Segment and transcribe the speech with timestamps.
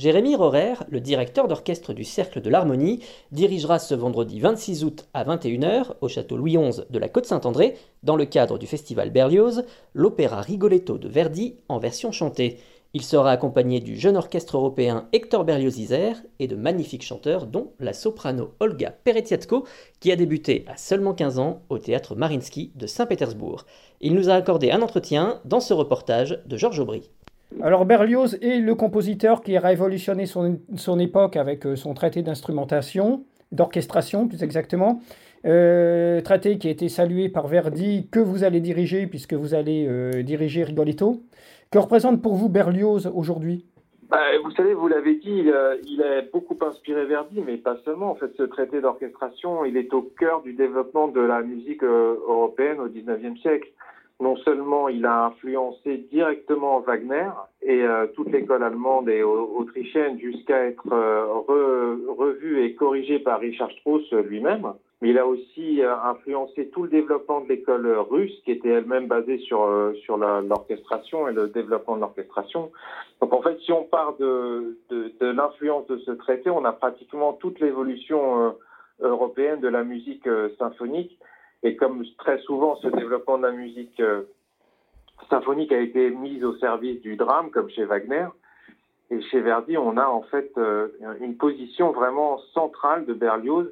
[0.00, 3.00] Jérémy Rorer, le directeur d'orchestre du Cercle de l'Harmonie,
[3.32, 8.16] dirigera ce vendredi 26 août à 21h au château Louis XI de la Côte-Saint-André, dans
[8.16, 12.56] le cadre du festival Berlioz, l'opéra Rigoletto de Verdi en version chantée.
[12.94, 17.92] Il sera accompagné du jeune orchestre européen Hector Berlioz-Isère et de magnifiques chanteurs dont la
[17.92, 19.66] soprano Olga Peretsiatko
[20.00, 23.66] qui a débuté à seulement 15 ans au théâtre Marinsky de Saint-Pétersbourg.
[24.00, 27.10] Il nous a accordé un entretien dans ce reportage de Georges Aubry.
[27.62, 33.24] Alors Berlioz est le compositeur qui a révolutionné son, époque avec euh, son traité d'instrumentation,
[33.52, 35.00] d'orchestration plus exactement.
[35.46, 39.86] Euh, traité qui a été salué par Verdi, que vous allez diriger puisque vous allez
[39.88, 41.22] euh, diriger Rigoletto.
[41.70, 43.66] Que représente pour vous Berlioz aujourd'hui?
[44.08, 45.44] Bah, vous savez, vous l'avez dit,
[45.86, 48.10] il a, beaucoup inspiré Verdi, mais pas seulement.
[48.10, 52.80] En fait, ce traité d'orchestration, il est au cœur du développement de la musique européenne
[52.80, 53.68] au XIXe siècle
[54.20, 57.30] non seulement il a influencé directement Wagner
[57.62, 63.70] et euh, toute l'école allemande et autrichienne jusqu'à être euh, revu et corrigé par Richard
[63.80, 68.52] Strauss lui-même, mais il a aussi euh, influencé tout le développement de l'école russe qui
[68.52, 69.66] était elle-même basée sur,
[70.04, 72.70] sur l'orchestration et le développement de l'orchestration.
[73.22, 77.32] Donc en fait, si on part de, de l'influence de ce traité, on a pratiquement
[77.32, 78.54] toute l'évolution
[79.00, 81.18] européenne de la musique symphonique
[81.62, 84.22] et comme très souvent, ce développement de la musique euh,
[85.28, 88.26] symphonique a été mis au service du drame, comme chez Wagner,
[89.10, 90.88] et chez Verdi, on a en fait euh,
[91.20, 93.66] une position vraiment centrale de Berlioz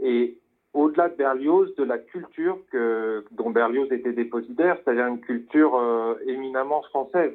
[0.00, 0.38] et
[0.72, 6.14] au-delà de Berlioz, de la culture que, dont Berlioz était dépositaire, c'est-à-dire une culture euh,
[6.26, 7.34] éminemment française.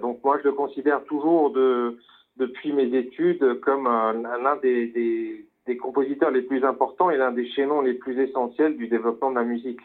[0.00, 1.96] donc moi, je le considère toujours de,
[2.36, 7.80] depuis mes études comme l'un des, des compositeurs les plus importants et l'un des chaînons
[7.80, 9.80] les plus essentiels du développement de la musique.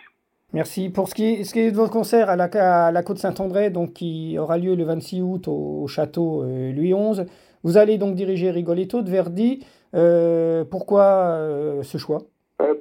[0.53, 0.89] Merci.
[0.89, 2.45] Pour ce qui est, ce qui est de votre concert à la,
[2.87, 6.93] à la Côte Saint-André, donc qui aura lieu le 26 août au, château euh, Louis
[6.93, 7.23] XI,
[7.63, 9.65] vous allez donc diriger Rigoletto de Verdi.
[9.93, 12.19] Euh, pourquoi euh, ce choix?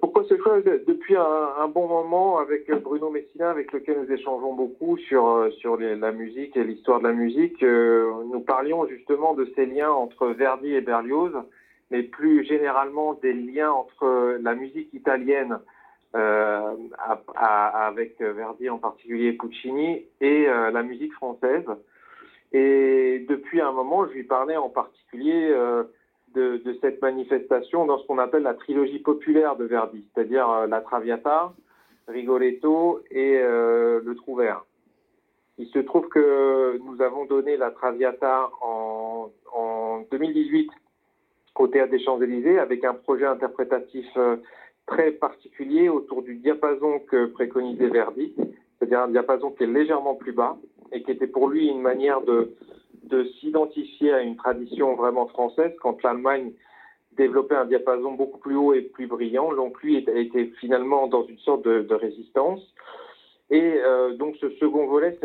[0.01, 0.61] Pourquoi ce choix?
[0.63, 6.13] Depuis un, bon moment avec Bruno Messina, avec lequel nous échangeons beaucoup sur, sur la
[6.13, 10.81] musique et l'histoire de la musique, nous parlions justement de ces liens entre Verdi et
[10.81, 11.33] Berlioz
[11.91, 15.59] mais plus généralement des liens entre la musique italienne
[16.15, 16.75] euh,
[17.35, 21.67] avec Verdi en particulier Puccini et euh, la musique française.
[22.53, 25.85] Et depuis un moment, je lui parlais en particulier euh,
[26.35, 31.53] de, cette manifestation dans ce qu'on appelle la trilogie populaire de Verdi, c'est-à-dire la Traviata,
[32.09, 34.65] Rigoletto et le Trouvert.
[35.59, 39.31] Il se trouve que nous avons donné la Traviata en
[40.11, 40.71] 2018
[41.61, 44.37] au Théâtre des Champs-Élysées avec un projet interprétatif euh,
[44.87, 50.33] très particulier autour du diapason que préconisait Verdi, c'est-à-dire un diapason qui est légèrement plus
[50.33, 50.57] bas
[50.93, 52.55] et qui était pour lui une manière de,
[53.05, 56.53] de s'identifier à une tradition vraiment française quand l'Allemagne
[57.17, 59.53] développait un diapason beaucoup plus haut et plus brillant.
[59.55, 62.61] Donc lui était finalement dans une sorte de, de résistance.
[63.51, 65.17] Et euh, donc ce second volet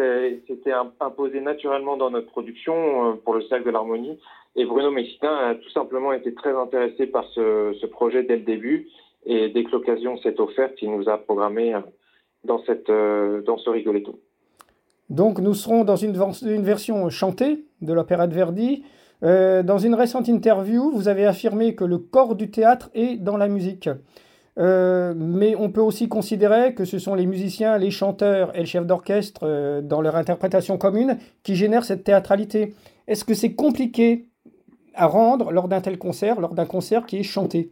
[0.47, 4.19] s'était imposé naturellement dans notre production euh, pour le Cercle de l'Harmonie
[4.55, 8.89] et Bruno Messina a tout simplement été très intéressé par ce, projet dès le début.
[9.25, 11.79] Et dès que l'occasion s'est offerte, il nous a programmé euh,
[12.43, 12.59] dans,
[13.57, 14.19] ce Rigoletto.
[15.09, 16.13] Donc nous serons dans une,
[16.61, 18.83] version chantée de l'opéra de Verdi.
[19.21, 23.47] Dans une récente interview, vous avez affirmé que le corps du théâtre est dans la
[23.47, 23.87] musique.
[24.57, 28.65] Euh, mais on peut aussi considérer que ce sont les musiciens, les chanteurs et le
[28.65, 32.73] chef d'orchestre, euh, dans leur interprétation commune, qui génèrent cette théâtralité.
[33.07, 34.25] Est-ce que c'est compliqué
[34.93, 37.71] à rendre lors d'un tel concert, lors d'un concert qui est chanté?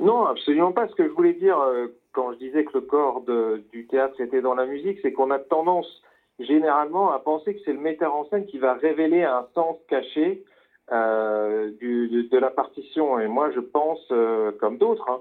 [0.00, 0.86] Non, absolument pas.
[0.88, 3.24] Ce que je voulais dire euh, quand je disais que le corps
[3.72, 6.02] du théâtre était dans la musique, c'est qu'on a tendance
[6.38, 10.44] généralement à penser que c'est le metteur en scène qui va révéler un sens caché
[10.92, 13.18] euh, de, la partition.
[13.18, 15.20] Et moi, je pense, euh, comme d'autres, hein,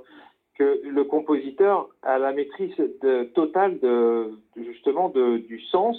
[0.58, 2.76] que le compositeur a la maîtrise
[3.34, 5.98] totale de, justement de, du sens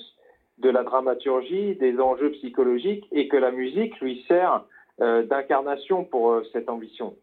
[0.58, 4.64] de la dramaturgie, des enjeux psychologiques, et que la musique lui sert
[5.00, 7.14] euh, d'incarnation pour cette ambition.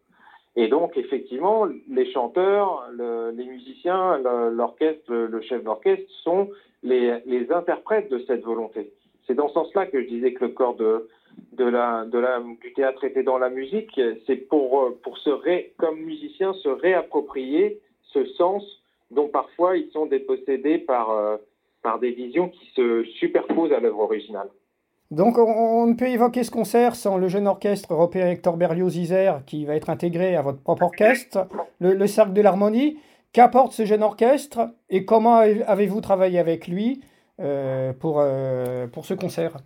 [0.56, 4.18] Et donc, effectivement, les chanteurs, les musiciens,
[4.50, 6.50] l'orchestre, le, chef d'orchestre sont
[6.82, 8.92] les, les, interprètes de cette volonté.
[9.26, 11.08] C'est dans ce sens-là que je disais que le corps de,
[11.52, 14.00] de la, de la, du théâtre était dans la musique.
[14.26, 17.80] C'est pour, pour se ré, comme musicien, se réapproprier
[18.12, 18.62] ce sens
[19.10, 21.36] dont parfois ils sont dépossédés par, euh,
[21.82, 24.48] par des visions qui se superposent à l'œuvre originale.
[25.10, 29.66] Donc on, ne peut évoquer ce concert sans le jeune orchestre européen Hector Berlioz-Isère qui
[29.66, 31.48] va être intégré à votre propre orchestre,
[31.80, 32.98] le, Cercle de l'Harmonie.
[33.34, 37.02] Qu'apporte ce jeune orchestre et comment avez-vous travaillé avec lui
[37.40, 39.56] euh, pour, euh, pour ce concert?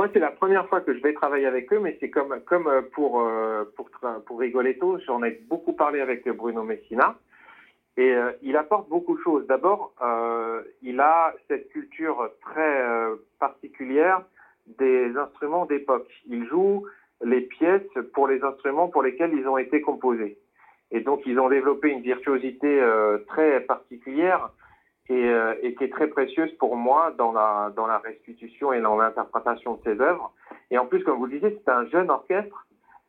[0.00, 2.70] Moi c'est la première fois que je vais travailler avec eux, mais c'est comme comme
[2.94, 3.22] pour
[3.76, 3.90] pour
[4.24, 7.18] pour Rigoletto, j'en ai beaucoup parlé avec Bruno Messina.
[7.98, 9.46] Et euh, il apporte beaucoup de choses.
[9.46, 14.22] D'abord, euh, il a cette culture très euh, particulière
[14.78, 16.08] des instruments d'époque.
[16.26, 16.86] Il joue
[17.22, 20.38] les pièces pour les instruments pour lesquels ils ont été composés.
[20.92, 22.82] Et donc, ils ont développé une virtuosité
[23.28, 24.50] très particulière
[25.10, 25.30] et,
[25.62, 30.00] et, qui est très précieuse pour moi dans la, restitution et dans l'interprétation de ses
[30.00, 30.32] œuvres.
[30.70, 32.66] Et en plus, comme vous le disiez, c'est un jeune orchestre,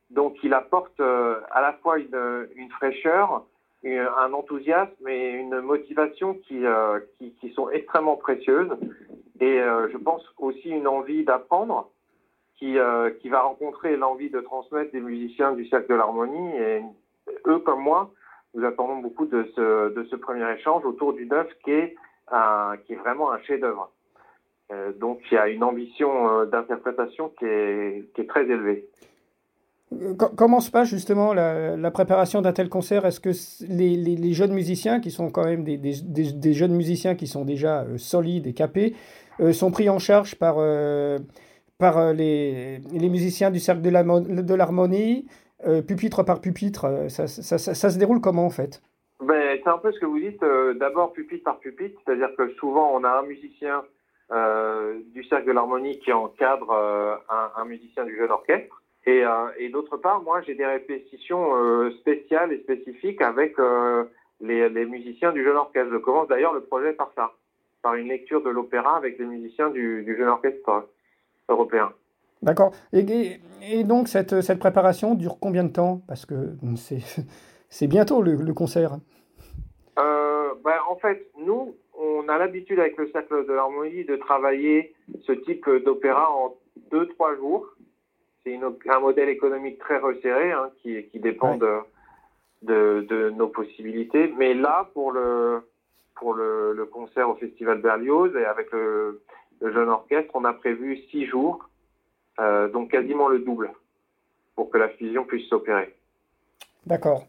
[0.10, 3.46] donc il apporte à la fois une, fraîcheur,
[3.84, 7.00] un enthousiasme et une motivation qui, euh,
[7.56, 8.72] sont extrêmement précieuses.
[9.40, 11.90] Et euh, je pense aussi une envie d'apprendre
[12.58, 16.54] qui, euh, va rencontrer l'envie de transmettre des musiciens du Cercle de l'Harmonie.
[17.48, 18.12] Eux, comme moi,
[18.54, 21.96] nous attendons beaucoup de ce, premier échange autour d'une œuvre qui est,
[23.04, 23.92] vraiment un chef-d'œuvre.
[25.00, 28.88] donc il y a une ambition d'interprétation qui est, très élevée.
[30.38, 33.06] Comment se passe justement la, préparation d'un tel concert?
[33.06, 33.32] Est-ce que
[33.68, 38.48] les, jeunes musiciens, qui sont quand même des, jeunes musiciens qui sont déjà euh, solides
[38.48, 38.96] et capés,
[39.42, 41.20] euh, sont pris en charge euh,
[41.78, 45.26] par les, musiciens du Cercle de l'Harmonie,
[45.88, 48.82] pupitre par pupitre ça, se déroule comment en fait?
[49.22, 50.44] Ben, C'est un peu ce que vous dites,
[50.80, 53.84] d'abord pupitre par pupitre, c'est-à-dire que souvent on a un musicien
[55.14, 56.72] du Cercle de l'Harmonie qui encadre
[57.58, 58.82] un musicien du jeune orchestre.
[59.06, 64.04] Et, euh, d'autre part, moi, j'ai des répétitions euh, spéciales et spécifiques avec euh,
[64.42, 65.92] les, musiciens du jeune orchestre.
[65.92, 67.32] Je commence d'ailleurs le projet par ça,
[67.82, 70.88] par une lecture de l'opéra avec les musiciens du jeune orchestre
[71.50, 71.92] européen.
[72.42, 72.72] D'accord.
[72.94, 76.02] Et, et, donc, cette, cette, préparation dure combien de temps?
[76.08, 76.56] Parce que
[77.70, 78.98] c'est bientôt le, le concert.
[80.64, 84.94] Ben, en fait, nous, on a l'habitude avec le Cercle de l'Harmonie de travailler
[85.26, 86.54] ce type d'opéra en
[86.92, 87.66] deux, trois jours
[88.44, 88.60] c'est
[88.90, 91.80] un modèle économique très resserré hein, qui, qui, dépend de,
[92.64, 94.34] de, de, nos possibilités.
[94.38, 95.62] Mais là, pour le,
[96.16, 99.22] pour le, le concert au Festival Berlioz et avec le,
[99.62, 101.70] le, jeune orchestre, on a prévu six jours,
[102.40, 103.72] euh, donc quasiment le double,
[104.56, 105.96] pour que la fusion puisse s'opérer.
[106.86, 107.28] D'accord.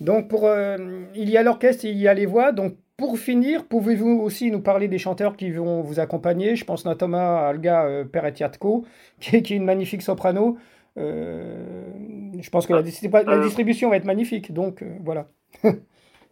[0.00, 0.76] Donc, pour, euh,
[1.14, 2.52] il y a l'orchestre, il y a les voix.
[2.52, 6.56] Donc, pour finir, pouvez-vous aussi nous parler des chanteurs qui vont vous accompagner?
[6.56, 8.84] Je pense notamment à Alga euh, Peretiatko,
[9.20, 10.58] qui, est une magnifique soprano.
[10.96, 15.28] Je pense que la, euh, distribution va être magnifique, donc voilà.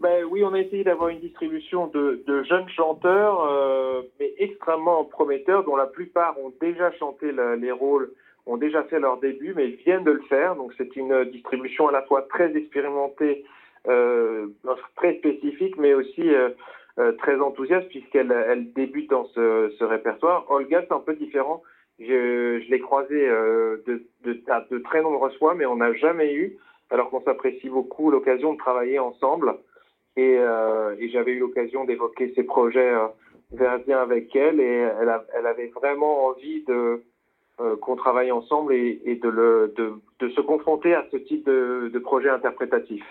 [0.00, 5.76] ben, oui, on a essayé d'avoir une distribution de, jeunes chanteurs, mais extrêmement prometteurs, dont
[5.76, 8.10] la plupart ont déjà chanté les rôles,
[8.46, 10.54] ont déjà fait leur début, mais viennent de le faire.
[10.56, 13.44] Donc c'est une distribution à la fois très expérimentée
[13.88, 14.48] euh,
[14.96, 16.50] très spécifique, mais aussi euh,
[16.98, 20.44] euh, très enthousiaste puisqu'elle elle débute dans ce, ce répertoire.
[20.50, 21.62] Olga, c'est un peu différent.
[22.00, 26.34] Je, je l'ai croisé de, de, à de très nombreuses fois, mais on n'a jamais
[26.34, 26.58] eu,
[26.91, 29.55] alors qu'on s'apprécie beaucoup, l'occasion de travailler ensemble.
[30.17, 30.39] Et,
[30.99, 32.93] et j'avais eu l'occasion d'évoquer ses projets
[33.53, 37.03] verdiens avec elle, et elle, avait vraiment envie de
[37.81, 39.70] qu'on travaille ensemble et, de,
[40.20, 43.05] se confronter à ce type de, projet interprétatif.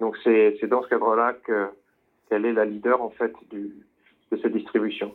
[0.00, 3.70] Donc c'est dans ce cadre-là qu'elle est la leader en fait de
[4.30, 5.14] cette distribution.